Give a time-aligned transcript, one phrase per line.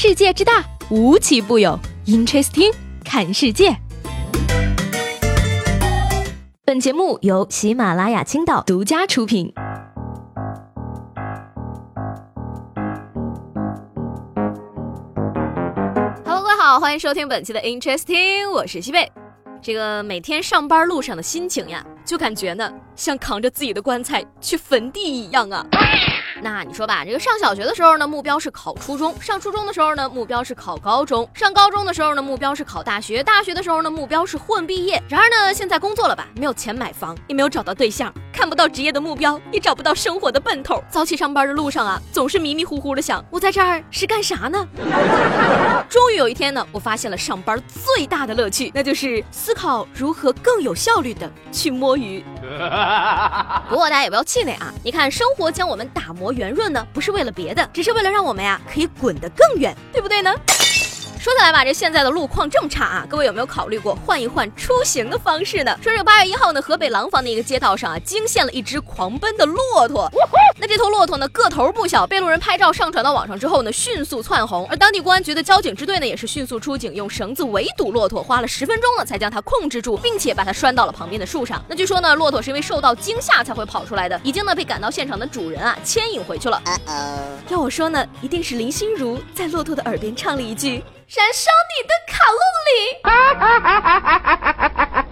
[0.00, 1.76] 世界之大，无奇不有。
[2.06, 2.72] Interesting，
[3.04, 3.76] 看世界。
[6.64, 9.52] 本节目由喜马拉雅青岛独家出品。
[16.24, 19.10] Hello，各位好，欢迎收听本期的 Interesting，我是西贝。
[19.60, 25.66] 这个每天上班路上的心情呀，就感觉呢像扛着自己的棺材去坟地一样啊。
[26.42, 35.02] 那你说吧，这个上小学的时候呢，目标是考初中；上初中的时候呢，目标是考高中；上高中的时候呢，目标是考大学；大学的时候呢，目标是混毕业。
[35.08, 40.80] 然而呢，现在工作了吧，没有钱买房，也没有找到对象，看不到职业的目标，也找不到生活的奔头。
[40.88, 44.64] 早起上班的路上啊，总是迷迷糊糊的想，我在这儿是干啥呢？
[45.90, 52.24] 终于有一天呢，我发现了上班最大的乐趣，那就是思考如何更有效率的去摸鱼。
[53.68, 56.32] 不过大家也不要气馁啊，你看，生活将我们打磨。
[56.32, 60.32] 圆润呢，不是为了别的，只是为了让我们呀可以滚得更远，对不对呢？
[61.20, 65.76] 说起来吧，这现在的路况这么差啊，各位有没有考虑过换一换出行的方式呢？
[65.82, 70.08] 说这个八月一号呢，河北廊坊的一个街道上啊，惊现了一只狂奔的骆驼。
[70.60, 74.64] 那这头骆驼呢，个头不小，被路人拍照上传到网上之后呢，迅速窜红。
[74.70, 81.62] 而当地公安局的交警支队呢，也是迅速出警，用绳子围堵骆驼，花了十分钟呢，才将它控制住，并且把它拴到了旁边的树上。
[81.68, 86.62] 那据说呢，骆驼是因为受到惊吓才会跑出来的，已经呢被赶到现场的主人啊牵引回去了。
[87.48, 90.80] 要我说呢，一定是林心如在骆驼的耳边唱了一句。
[91.10, 92.70] 燃烧你的卡路里。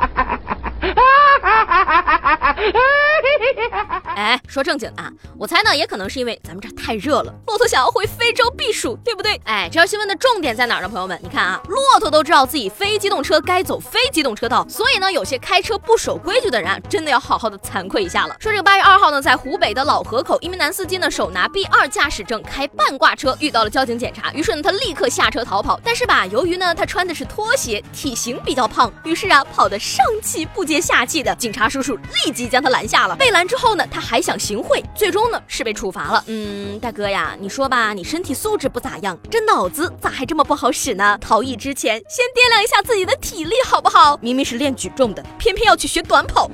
[4.16, 9.38] 哎，说正经的啊，我猜呢，也可能是因为咱们这太热了，骆驼想要回非洲避暑，对不对？
[9.44, 10.88] 哎，这条新闻的重点在哪儿呢？
[10.88, 18.34] 朋友们，你看啊，骆驼都知道自己非机动车该走非机动车道，所以呢，有些开车不守规矩的人啊，真的要好好的惭愧一下了。
[18.40, 25.78] 说这个八月二号呢，在湖北的老河口，一名男司机呢手拿 B 二驾驶证开半挂车，遇到了交警检查，于是呢他立刻下车逃跑。
[25.84, 33.14] 但是吧，由于呢他穿的是拖鞋，体型比较胖，于是啊跑得上气不接下气的，警察说叔叔立即将他拦下了。
[33.16, 34.00] 被拦之后呢，他。
[34.06, 36.22] 还想行贿，最终呢是被处罚了。
[36.28, 41.18] 嗯，大哥呀，你说吧，你身体素质不咋样，这脑子咋还这么不好使呢？
[41.20, 44.16] 逃逸之前先掂量一下自己的体力好不好？
[44.22, 46.48] 明明是练举重的，偏偏要去学短跑。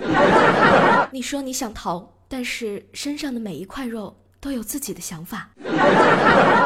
[1.13, 4.17] 你说你想逃，但是身上的每一块肉。
[4.43, 5.47] 都有自己的想法，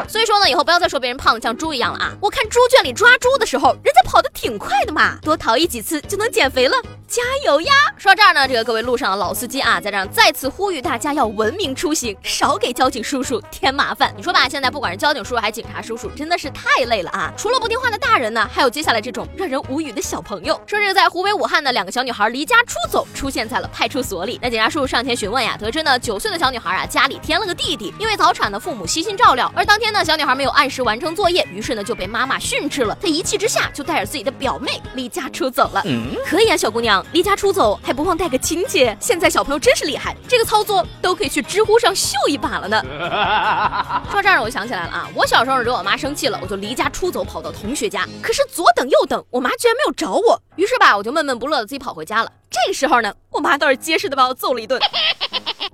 [0.09, 2.11] 所以说呢，以后不要再说别人胖的像猪一样了啊！
[2.23, 6.77] 我看猪圈里抓猪的时候，人家跑得挺快的嘛，多逃逸几次就能减肥了，
[7.07, 7.75] 加油呀！
[7.99, 14.11] 说到这儿呢，这个各位路上的老司机啊，在这儿再次呼吁大家要文明出行，少给交警叔叔添麻烦。
[14.17, 17.31] 你说吧，现在不管是交警叔叔还是警察叔叔，真的是太累了啊！
[17.37, 20.55] 除了不听话的大人呢，还有接下来这种让人无语的小朋友。
[20.67, 24.39] 说这个在湖北武汉的两个小女孩离家出走，出现在了派出所里。
[24.41, 27.66] 那警察叔叔上前询问呀，得知呢九岁的小女孩啊家里添了个地。
[27.67, 32.97] 弟弟因为早产的父母悉心照料，而当天呢，小女孩没有按时完成作业，于是呢就被妈妈训斥了。
[33.03, 35.83] 她一气之下就带着自己的表妹离家出走了。
[36.25, 42.81] 可以啊，小姑娘离家出走还不忘带个亲戚，现在小朋友真是厉害，这个操作都可以去知乎上秀一把了呢。
[44.13, 52.31] 说这儿我想起来了啊，我小时候惹我妈生气了，我就离家出走跑到同学家，可是左等右等，我妈居然没有找我，于是吧我就闷闷不乐的自己跑回家了。
[52.49, 54.81] 这个时候呢，我妈倒是结实的把我揍了一顿。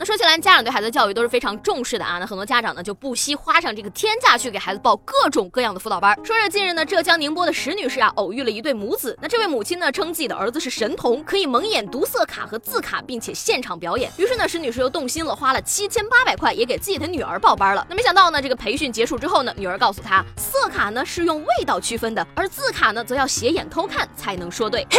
[0.03, 2.19] 那说起来，家长对孩子教育都是非常重视的啊。
[2.19, 6.19] 那很多家长呢就不惜花上这个天价去给孩子报各种各样的辅导班。
[6.25, 9.17] 说是近日呢，浙江宁波的石女士啊偶遇了一对母子。
[9.23, 14.11] 那这位母亲呢称自己的儿子是神童，可以蒙眼读色卡和字卡，并且现场表演。
[14.17, 17.87] 于是呢，石女士又动心了，花了七千八百块也给自己的女儿报班了。
[17.89, 24.85] 那没想到呢，这个培训结束之后呢，女儿告诉她，色卡呢是用味道区分的，而字卡呢则要斜眼偷看才能说对。
[24.91, 24.99] 嘿，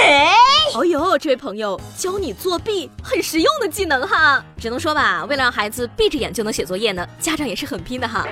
[0.74, 4.42] 哦呦，这位朋友教你作弊，很实用的技能哈。
[4.64, 8.26] 只能说吧，为了让孩子闭着眼就能写作业呢，家长也是很拼的哈。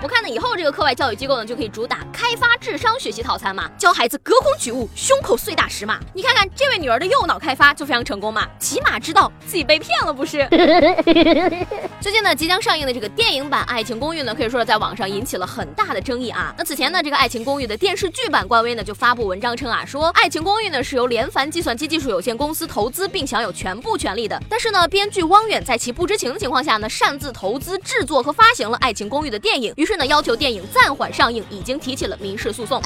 [0.00, 6.00] 我看呢，以后这个课外教育机构呢，就可以主打开发智商学习套餐嘛，教孩子隔空取物、胸口碎大石嘛。
[6.14, 10.38] 你看看这位女儿的右脑开发就非常成功嘛，起码知道自己被骗了不是？
[12.00, 16.54] 最近呢，即将上映的这个电影版《爱情公寓》呢，可以说是在网上引起了很大的争议啊。
[16.56, 29.74] 那此前呢，这个《爱情公寓》的电视剧版官微呢就发布文章称啊，说《爱情公寓》呢是由联凡计算机技术有限公司投资并享有全部权利的，但是呢，编剧汪远在其不知情的情况下呢，擅自投资制作和发行了《爱情公寓》的电影。
[29.76, 32.82] 于是呢，要求电影暂缓上映，已经提起了民事诉讼。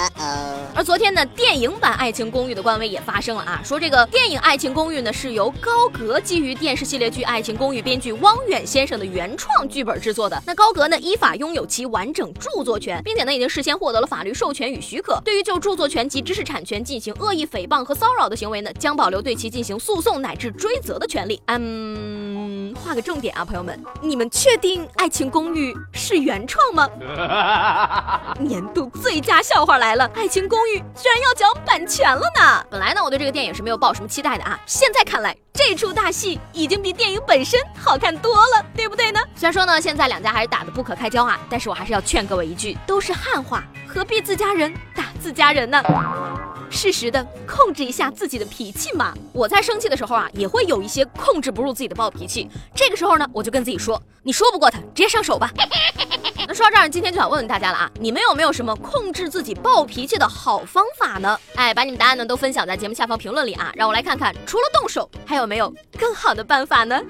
[0.75, 10.43] 而昨天呢，电影版《爱情公寓》的官微也发声了啊，说这个电影《爱情公寓》呢是由高格基于电视系列剧《爱情公寓》编剧汪远先生的原创剧本制作的。
[10.47, 15.21] 那高格呢依法拥有其完整著作权，并且呢已经事先获得了法律授权与许可。
[15.25, 21.41] 对于就著作权及知识产权进行恶意诽谤和骚扰的行为呢，将保留对其进行诉讼乃至追责的权利。
[21.47, 21.61] 嗯。
[21.61, 26.89] 嗯，画个重点啊，朋友们，你们确定《爱情公寓》是原创吗？
[28.41, 32.63] 年度最佳笑话来了，《爱情公寓》居然要讲版权了呢！
[32.71, 35.35] 本来呢，我对这个电影是没有抱什么期待的啊，现在看来。
[35.53, 39.21] 这出大戏已经比电影本身好看多了，对不对呢？
[39.35, 45.83] 虽然说呢，现在两家还是打得不可开交啊，但是我还是要劝各位一句：都是汉化，何必自家人打自家人呢？
[46.71, 49.13] 适时的控制一下自己的脾气嘛。
[49.33, 52.49] 我在生气的时候啊，也会有一些控制不住自己的暴脾气。
[52.75, 55.51] 这个时候呢，我就跟自己说：你说不过他，直接上手吧。
[56.53, 61.39] 说到这儿，今天就想问问大家了啊，你们有没有什么控制自己暴脾气的好方法呢？
[61.55, 67.01] 哎，把你们答案呢都分享在节目下方评论里啊，让我来看看，除了动手，还有没有更好的办法呢？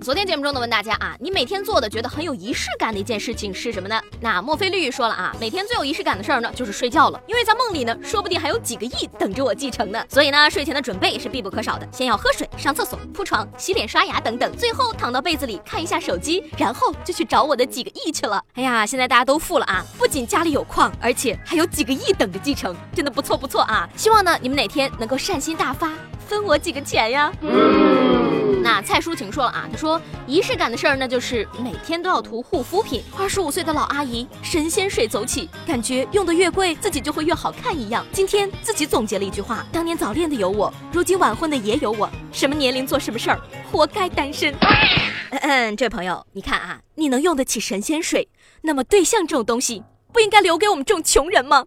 [0.00, 4.00] 昨天节目中呢，问大家啊，你每天做的觉得很有仪式感的一件事情是什么呢？
[4.20, 10.02] 那墨菲绿玉说了啊，每天最有仪式感的事儿呢，就是睡觉了，因为在梦里呢，说不定还有几个亿等着我继承呢。
[10.08, 18.42] 所以呢，睡前的准备也是必不可少的，先要喝水、上厕所、铺床、洗脸、刷牙等等，最后躺到被子里看一下手机，然后就去找我的几个亿去了。
[18.54, 23.88] 哎呀，现在大家都富了啊，不仅家里有矿，而且还有几个亿等着继承，真的不错不错啊！
[23.96, 25.92] 希望呢，你们哪天能够善心大发，
[26.26, 27.32] 分我几个钱呀。
[28.62, 33.02] 那蔡淑晴说了啊，她说仪式感的事儿，那就是每天都要涂护肤品。
[33.16, 38.04] 二十五岁的老阿姨，神仙水走起，感觉用的越贵，自己就会越好看一样。
[38.12, 42.08] 今天自己总结了一句话：当年早恋的有我，如今晚婚的也有我。
[42.30, 43.40] 什么年龄做什么事儿，
[43.72, 44.54] 活该单身。
[45.30, 48.28] 嗯嗯，这位朋友，你看啊，你能用得起神仙水，
[48.62, 49.82] 那么对象这种东西，
[50.12, 51.64] 不应该留给我们这种穷人吗？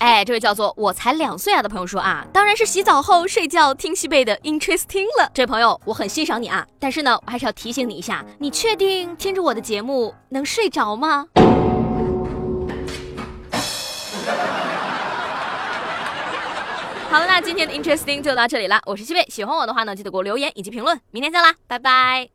[0.00, 5.30] 哎，这位叫做我才两岁啊的朋友说啊，当然是洗澡后睡觉听西贝的 interesting 了。
[5.34, 11.26] 这位朋友，我很欣赏你啊，但是呢，我还是要提醒你一下，你确定听着我的节目能睡着吗？
[17.10, 18.80] 好了，那今天的 interesting 就到这里了。
[18.86, 20.98] 我是西贝，喜欢我的话呢，记得给我留言以及评论。
[21.10, 22.30] 明天见啦，拜拜。